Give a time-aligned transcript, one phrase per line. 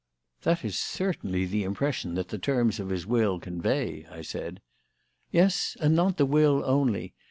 [0.41, 4.59] "That is certainly the impression that the terms of his will convey," I said.
[5.29, 7.13] "Yes; and not the will only.